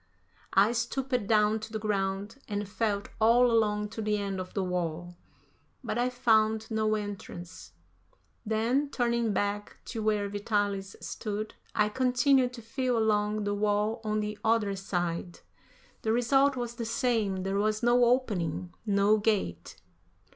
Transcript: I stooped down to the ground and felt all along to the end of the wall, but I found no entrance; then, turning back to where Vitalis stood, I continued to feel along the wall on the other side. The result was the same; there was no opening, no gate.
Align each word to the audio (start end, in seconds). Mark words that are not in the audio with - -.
I 0.55 0.71
stooped 0.71 1.27
down 1.27 1.59
to 1.59 1.71
the 1.71 1.77
ground 1.77 2.41
and 2.47 2.67
felt 2.67 3.09
all 3.19 3.51
along 3.51 3.89
to 3.89 4.01
the 4.01 4.17
end 4.17 4.39
of 4.39 4.55
the 4.55 4.63
wall, 4.63 5.15
but 5.83 5.99
I 5.99 6.09
found 6.09 6.71
no 6.71 6.95
entrance; 6.95 7.73
then, 8.43 8.89
turning 8.89 9.31
back 9.31 9.77
to 9.85 10.01
where 10.01 10.27
Vitalis 10.27 10.95
stood, 11.01 11.53
I 11.75 11.87
continued 11.89 12.51
to 12.53 12.63
feel 12.63 12.97
along 12.97 13.43
the 13.43 13.53
wall 13.53 14.01
on 14.03 14.21
the 14.21 14.39
other 14.43 14.75
side. 14.75 15.41
The 16.01 16.11
result 16.11 16.55
was 16.55 16.73
the 16.73 16.85
same; 16.85 17.43
there 17.43 17.59
was 17.59 17.83
no 17.83 18.05
opening, 18.05 18.73
no 18.87 19.19
gate. 19.19 19.79